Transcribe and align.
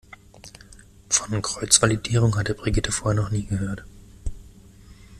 Von 1.09 1.43
Kreuzvalidierung 1.43 2.35
hatte 2.35 2.55
Brigitte 2.55 2.91
vorher 2.91 3.21
noch 3.21 3.29
nie 3.29 3.45
gehört. 3.45 3.85